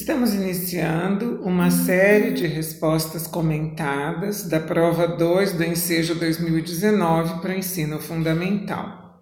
Estamos 0.00 0.32
iniciando 0.32 1.42
uma 1.42 1.70
série 1.70 2.32
de 2.32 2.46
respostas 2.46 3.26
comentadas 3.26 4.44
da 4.44 4.58
prova 4.58 5.06
2 5.06 5.52
do 5.52 5.62
Ensejo 5.62 6.14
2019 6.14 7.42
para 7.42 7.54
ensino 7.54 8.00
fundamental. 8.00 9.20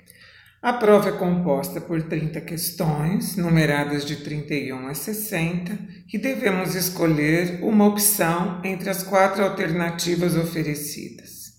A 0.62 0.72
prova 0.72 1.08
é 1.08 1.12
composta 1.12 1.80
por 1.80 2.00
30 2.04 2.40
questões, 2.42 3.36
numeradas 3.36 4.04
de 4.04 4.18
31 4.18 4.86
a 4.86 4.94
60, 4.94 5.76
e 6.12 6.16
devemos 6.16 6.76
escolher 6.76 7.58
uma 7.60 7.84
opção 7.84 8.60
entre 8.62 8.88
as 8.88 9.02
quatro 9.02 9.42
alternativas 9.42 10.36
oferecidas. 10.36 11.54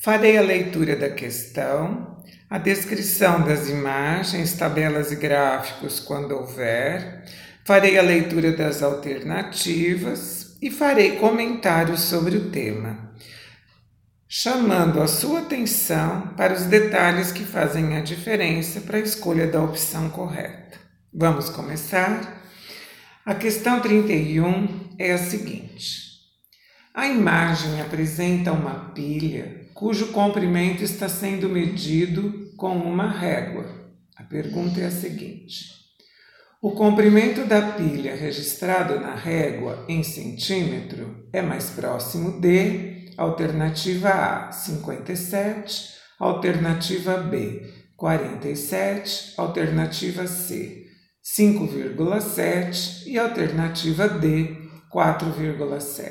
Farei 0.00 0.38
a 0.38 0.42
leitura 0.42 0.96
da 0.96 1.10
questão, 1.10 2.24
a 2.48 2.56
descrição 2.56 3.42
das 3.42 3.68
imagens, 3.68 4.54
tabelas 4.54 5.12
e 5.12 5.16
gráficos 5.16 6.00
quando 6.00 6.32
houver, 6.32 7.22
farei 7.64 7.98
a 7.98 8.02
leitura 8.02 8.52
das 8.52 8.82
alternativas 8.82 10.56
e 10.60 10.70
farei 10.70 11.16
comentários 11.16 12.00
sobre 12.02 12.36
o 12.36 12.50
tema, 12.50 13.12
chamando 14.28 15.00
a 15.00 15.06
sua 15.06 15.40
atenção 15.40 16.34
para 16.36 16.52
os 16.52 16.64
detalhes 16.64 17.32
que 17.32 17.44
fazem 17.44 17.96
a 17.96 18.00
diferença 18.00 18.82
para 18.82 18.98
a 18.98 19.00
escolha 19.00 19.46
da 19.46 19.62
opção 19.62 20.10
correta. 20.10 20.78
Vamos 21.12 21.48
começar? 21.48 22.42
A 23.24 23.34
questão 23.34 23.80
31 23.80 24.90
é 24.98 25.12
a 25.12 25.18
seguinte. 25.18 26.04
A 26.92 27.08
imagem 27.08 27.80
apresenta 27.80 28.52
uma 28.52 28.90
pilha 28.90 29.68
cujo 29.72 30.08
comprimento 30.08 30.84
está 30.84 31.08
sendo 31.08 31.48
medido 31.48 32.52
com 32.56 32.76
uma 32.76 33.10
régua. 33.10 33.66
A 34.16 34.22
pergunta 34.22 34.80
é 34.80 34.86
a 34.86 34.90
seguinte: 34.90 35.83
o 36.64 36.70
comprimento 36.70 37.44
da 37.44 37.60
pilha 37.72 38.16
registrado 38.16 38.98
na 38.98 39.14
régua 39.14 39.84
em 39.86 40.02
centímetro 40.02 41.28
é 41.30 41.42
mais 41.42 41.68
próximo 41.68 42.40
de 42.40 43.12
alternativa 43.18 44.08
A 44.08 44.50
57, 44.50 45.90
alternativa 46.18 47.18
B 47.18 47.70
47, 47.98 49.34
alternativa 49.36 50.26
C 50.26 50.86
5,7 51.38 53.08
e 53.08 53.18
alternativa 53.18 54.08
D 54.08 54.56
4,7. 54.90 56.06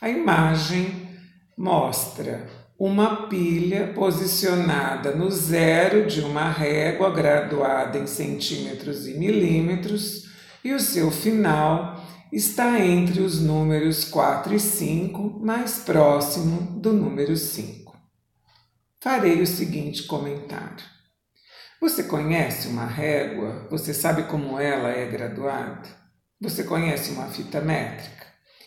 A 0.00 0.08
imagem 0.08 1.06
mostra 1.54 2.48
uma 2.78 3.28
pilha 3.28 3.92
posicionada 3.94 5.12
no 5.12 5.30
zero 5.30 6.06
de 6.06 6.20
uma 6.20 6.50
régua 6.50 7.10
graduada 7.10 7.98
em 7.98 8.06
centímetros 8.06 9.06
e 9.06 9.14
milímetros, 9.14 10.24
e 10.64 10.72
o 10.72 10.80
seu 10.80 11.10
final 11.10 12.04
está 12.32 12.80
entre 12.80 13.20
os 13.20 13.40
números 13.40 14.04
4 14.04 14.54
e 14.54 14.60
5, 14.60 15.40
mais 15.40 15.78
próximo 15.80 16.80
do 16.80 16.92
número 16.92 17.36
5. 17.36 17.96
Farei 19.00 19.40
o 19.40 19.46
seguinte 19.46 20.04
comentário. 20.04 20.84
Você 21.80 22.04
conhece 22.04 22.66
uma 22.68 22.86
régua? 22.86 23.68
Você 23.70 23.92
sabe 23.92 24.24
como 24.24 24.58
ela 24.58 24.88
é 24.88 25.06
graduada? 25.06 25.86
Você 26.40 26.64
conhece 26.64 27.10
uma 27.12 27.26
fita 27.26 27.60
métrica? 27.60 28.26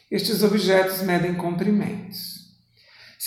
Estes 0.09 0.43
objetos 0.43 1.01
medem 1.01 1.33
comprimentos. 1.33 2.36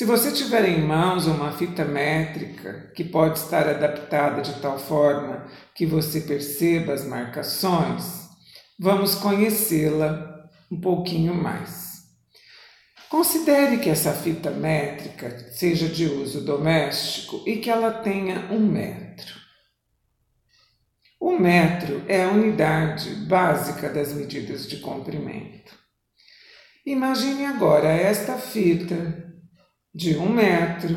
Se 0.01 0.07
você 0.07 0.33
tiver 0.33 0.65
em 0.65 0.81
mãos 0.81 1.27
uma 1.27 1.53
fita 1.53 1.85
métrica 1.85 2.91
que 2.97 3.05
pode 3.05 3.39
estar 3.39 3.69
adaptada 3.69 4.41
de 4.41 4.59
tal 4.59 4.79
forma 4.79 5.47
que 5.75 5.85
você 5.85 6.23
perceba 6.23 6.95
as 6.95 7.05
marcações, 7.05 8.27
vamos 8.79 9.15
conhecê-la 9.15 10.49
um 10.73 10.81
pouquinho 10.81 11.35
mais. 11.35 11.99
Considere 13.11 13.77
que 13.77 13.91
essa 13.91 14.15
fita 14.15 14.51
métrica 14.51 15.51
seja 15.53 15.87
de 15.87 16.07
uso 16.07 16.47
doméstico 16.47 17.43
e 17.47 17.59
que 17.59 17.69
ela 17.69 17.93
tenha 17.93 18.51
um 18.51 18.59
metro. 18.59 19.35
O 21.21 21.39
metro 21.39 22.03
é 22.09 22.25
a 22.25 22.31
unidade 22.31 23.11
básica 23.27 23.91
das 23.91 24.15
medidas 24.15 24.67
de 24.67 24.79
comprimento. 24.79 25.79
Imagine 26.87 27.45
agora 27.45 27.89
esta 27.91 28.39
fita 28.39 29.29
de 29.95 30.17
um 30.17 30.29
metro, 30.29 30.97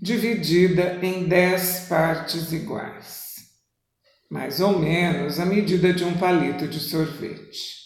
dividida 0.00 0.98
em 1.02 1.24
dez 1.24 1.86
partes 1.88 2.52
iguais, 2.52 3.34
mais 4.30 4.60
ou 4.60 4.78
menos 4.78 5.38
a 5.38 5.44
medida 5.44 5.92
de 5.92 6.04
um 6.04 6.16
palito 6.16 6.66
de 6.66 6.80
sorvete. 6.80 7.80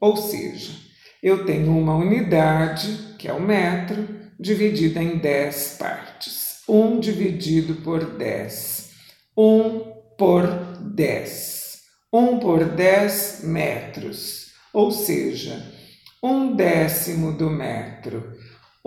Ou 0.00 0.16
seja, 0.16 0.72
eu 1.20 1.44
tenho 1.44 1.76
uma 1.76 1.96
unidade, 1.96 3.16
que 3.18 3.26
é 3.26 3.32
o 3.32 3.42
metro, 3.42 4.08
dividida 4.38 5.02
em 5.02 5.18
dez 5.18 5.76
partes. 5.76 6.60
Um 6.68 7.00
dividido 7.00 7.76
por 7.76 8.04
dez. 8.16 8.92
Um 9.36 9.80
por 10.16 10.46
dez. 10.80 11.80
Um 12.12 12.38
por 12.38 12.64
dez 12.64 13.40
metros. 13.42 14.52
Ou 14.72 14.92
seja, 14.92 15.74
um 16.22 16.54
décimo 16.54 17.32
do 17.32 17.50
metro 17.50 18.37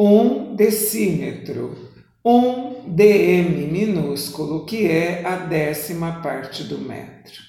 um 0.04 0.56
decímetro, 0.56 1.92
um 2.26 2.90
dm 2.90 3.72
minúsculo, 3.72 4.66
que 4.66 4.88
é 4.88 5.24
a 5.24 5.36
décima 5.36 6.24
parte 6.24 6.64
do 6.64 6.80
metro. 6.80 7.40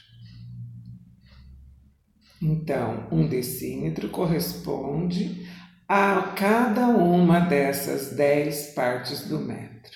Então, 2.43 3.09
um 3.11 3.27
decímetro 3.27 4.11
corresponde 4.11 5.47
a 5.89 6.35
cada 6.37 6.89
uma 6.89 7.41
dessas 7.41 8.15
dez 8.15 8.75
partes 8.75 9.27
do 9.27 9.39
metro. 9.39 9.93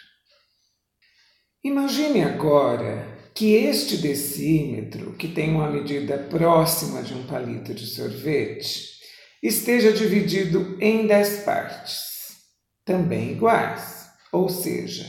Imagine 1.63 2.23
agora 2.23 3.19
que 3.35 3.53
este 3.53 3.99
decímetro, 3.99 5.13
que 5.13 5.29
tem 5.29 5.51
uma 5.51 5.71
medida 5.71 6.17
próxima 6.17 7.03
de 7.03 7.13
um 7.13 7.27
palito 7.27 7.75
de 7.75 7.85
sorvete, 7.85 8.97
esteja 9.43 9.93
dividido 9.93 10.79
em 10.81 11.07
dez 11.07 11.41
partes 11.41 12.06
também 12.87 13.33
iguais, 13.33 14.09
ou 14.33 14.49
seja, 14.49 15.05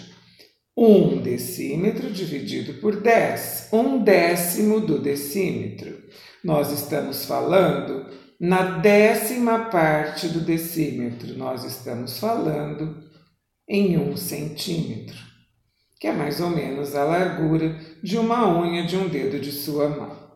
um 0.76 1.22
decímetro 1.22 2.12
dividido 2.12 2.74
por 2.82 3.00
10, 3.00 3.70
um 3.72 4.04
décimo 4.04 4.82
do 4.82 5.00
decímetro. 5.00 6.04
Nós 6.44 6.72
estamos 6.72 7.26
falando 7.26 8.08
na 8.40 8.80
décima 8.80 9.70
parte 9.70 10.28
do 10.28 10.42
decímetro, 10.42 11.38
nós 11.38 11.64
estamos 11.64 12.20
falando 12.20 13.04
em 13.68 13.98
um 13.98 14.18
centímetro, 14.18 15.18
que 16.00 16.08
é 16.08 16.12
mais 16.12 16.40
ou 16.40 16.50
menos 16.50 16.96
a 16.96 17.04
largura 17.04 17.80
de 18.02 18.18
uma 18.18 18.60
unha 18.60 18.86
de 18.86 18.98
um 18.98 19.08
dedo 19.08 19.40
de 19.40 19.52
sua 19.52 19.90
mão. 19.90 20.27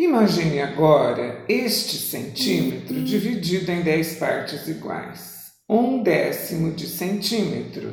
Imagine 0.00 0.62
agora 0.62 1.44
este 1.46 1.98
centímetro 1.98 3.04
dividido 3.04 3.70
em 3.70 3.82
10 3.82 4.14
partes 4.14 4.66
iguais. 4.66 5.50
Um 5.68 6.02
décimo 6.02 6.72
de 6.72 6.86
centímetro, 6.86 7.92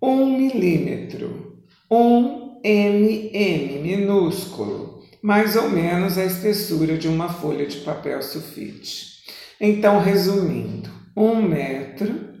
um 0.00 0.38
milímetro, 0.38 1.62
um 1.90 2.58
mm 2.64 3.82
minúsculo, 3.82 5.02
mais 5.20 5.54
ou 5.54 5.68
menos 5.68 6.16
a 6.16 6.24
espessura 6.24 6.96
de 6.96 7.08
uma 7.08 7.28
folha 7.28 7.66
de 7.66 7.76
papel 7.80 8.22
sulfite. 8.22 9.22
Então, 9.60 10.00
resumindo, 10.00 10.88
um 11.14 11.42
metro, 11.42 12.38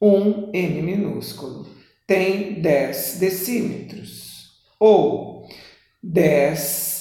um 0.00 0.50
m 0.50 0.80
minúsculo, 0.80 1.68
tem 2.06 2.54
10 2.54 3.18
decímetros, 3.18 4.48
ou 4.80 5.46
10 6.02 6.91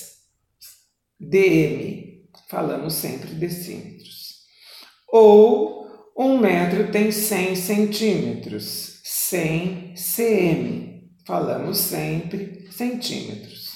dm, 1.22 2.26
falamos 2.50 2.94
sempre 2.96 3.34
decímetros. 3.36 4.42
Ou 5.08 5.86
um 6.18 6.40
metro 6.40 6.92
tem 6.92 7.12
100 7.12 7.56
centímetros, 7.56 9.02
100 9.04 9.94
cm, 9.96 11.02
falamos 11.26 11.78
sempre 11.78 12.68
centímetros. 12.72 13.72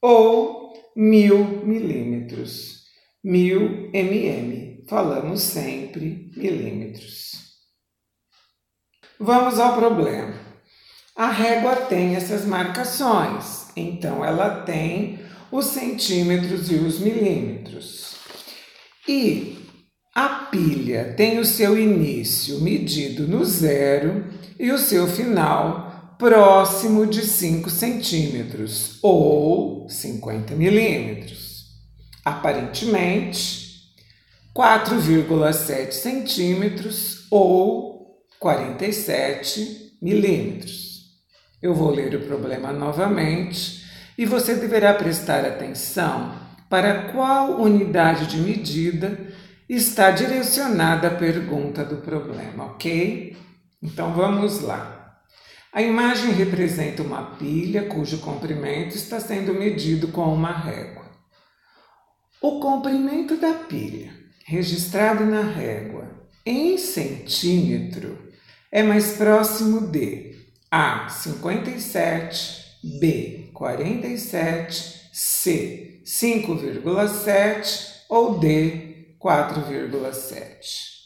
Ou 0.00 0.72
mil 0.96 1.64
milímetros, 1.64 2.84
mil 3.22 3.90
mm, 3.92 4.86
falamos 4.88 5.42
sempre 5.42 6.30
milímetros. 6.36 7.28
Vamos 9.20 9.58
ao 9.58 9.74
problema. 9.74 10.48
A 11.16 11.30
régua 11.30 11.74
tem 11.74 12.14
essas 12.14 12.44
marcações, 12.44 13.68
então 13.76 14.24
ela 14.24 14.62
tem 14.62 15.18
os 15.50 15.66
centímetros 15.66 16.70
e 16.70 16.74
os 16.74 16.98
milímetros. 16.98 18.16
E 19.06 19.58
a 20.14 20.28
pilha 20.50 21.14
tem 21.16 21.38
o 21.38 21.44
seu 21.44 21.78
início 21.78 22.60
medido 22.60 23.26
no 23.26 23.44
zero 23.44 24.26
e 24.58 24.70
o 24.70 24.78
seu 24.78 25.06
final 25.06 26.16
próximo 26.18 27.06
de 27.06 27.24
5 27.24 27.70
centímetros 27.70 28.98
ou 29.02 29.88
50 29.88 30.54
milímetros. 30.54 31.48
aparentemente 32.24 33.68
4,7 34.54 35.92
centímetros 35.92 37.26
ou 37.30 38.18
47 38.40 39.96
milímetros. 40.02 41.04
Eu 41.62 41.74
vou 41.74 41.90
ler 41.90 42.14
o 42.16 42.26
problema 42.26 42.72
novamente 42.72 43.87
e 44.18 44.26
você 44.26 44.56
deverá 44.56 44.92
prestar 44.94 45.44
atenção 45.44 46.34
para 46.68 47.12
qual 47.12 47.62
unidade 47.62 48.26
de 48.26 48.38
medida 48.38 49.16
está 49.68 50.10
direcionada 50.10 51.06
a 51.06 51.14
pergunta 51.14 51.84
do 51.84 51.98
problema, 51.98 52.64
ok? 52.64 53.36
Então 53.80 54.12
vamos 54.12 54.60
lá. 54.60 55.20
A 55.72 55.80
imagem 55.80 56.32
representa 56.32 57.02
uma 57.02 57.36
pilha 57.36 57.84
cujo 57.84 58.18
comprimento 58.18 58.96
está 58.96 59.20
sendo 59.20 59.54
medido 59.54 60.08
com 60.08 60.34
uma 60.34 60.50
régua. 60.50 61.06
O 62.40 62.58
comprimento 62.58 63.36
da 63.36 63.52
pilha, 63.52 64.10
registrado 64.44 65.24
na 65.24 65.42
régua 65.42 66.08
em 66.44 66.76
centímetro, 66.76 68.18
é 68.72 68.82
mais 68.82 69.16
próximo 69.16 69.86
de 69.86 70.34
A 70.70 71.08
57, 71.08 72.67
B 72.82 73.50
47, 73.52 75.10
C 75.12 76.00
5,7 76.04 78.04
ou 78.08 78.38
D 78.38 79.16
4,7. 79.20 80.98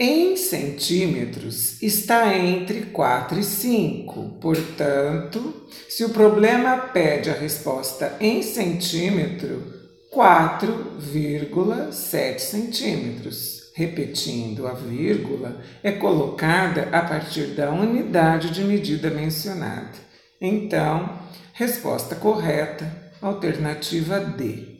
Em 0.00 0.36
centímetros 0.36 1.82
está 1.82 2.36
entre 2.36 2.82
4 2.82 3.40
e 3.40 3.42
5, 3.42 4.38
portanto, 4.40 5.66
se 5.88 6.04
o 6.04 6.10
problema 6.10 6.76
pede 6.76 7.30
a 7.30 7.34
resposta 7.34 8.16
em 8.20 8.40
centímetro, 8.42 9.76
4,7 10.14 12.38
centímetros. 12.38 13.58
Repetindo, 13.74 14.66
a 14.66 14.72
vírgula 14.72 15.60
é 15.82 15.92
colocada 15.92 16.88
a 16.92 17.02
partir 17.02 17.48
da 17.54 17.70
unidade 17.70 18.50
de 18.50 18.64
medida 18.64 19.10
mencionada. 19.10 20.07
Então, 20.40 21.18
resposta 21.52 22.14
correta, 22.14 22.90
alternativa 23.20 24.20
D. 24.20 24.78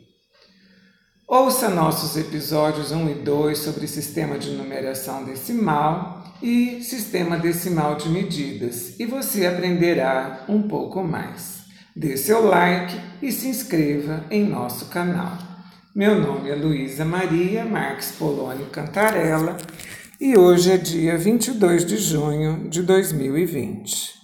Ouça 1.27 1.69
nossos 1.69 2.15
episódios 2.15 2.91
1 2.91 3.09
e 3.09 3.13
2 3.15 3.57
sobre 3.57 3.85
sistema 3.85 4.39
de 4.39 4.51
numeração 4.51 5.25
decimal 5.25 6.23
e 6.41 6.81
sistema 6.81 7.37
decimal 7.37 7.95
de 7.95 8.09
medidas 8.09 8.99
e 8.99 9.05
você 9.05 9.45
aprenderá 9.45 10.45
um 10.47 10.61
pouco 10.63 11.03
mais. 11.03 11.59
Dê 11.95 12.15
seu 12.15 12.45
like 12.45 12.97
e 13.21 13.31
se 13.31 13.47
inscreva 13.47 14.23
em 14.31 14.47
nosso 14.47 14.85
canal. 14.85 15.37
Meu 15.93 16.19
nome 16.19 16.49
é 16.49 16.55
Luísa 16.55 17.03
Maria 17.03 17.65
Marques 17.65 18.13
Polônio 18.13 18.67
Cantarella 18.67 19.57
e 20.21 20.37
hoje 20.37 20.71
é 20.71 20.77
dia 20.77 21.17
22 21.17 21.85
de 21.85 21.97
junho 21.97 22.69
de 22.69 22.81
2020. 22.81 24.18